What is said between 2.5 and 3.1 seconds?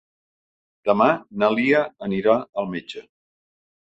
al metge.